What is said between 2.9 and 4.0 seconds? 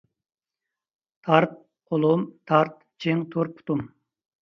چىڭ تۇر پۇتۇم!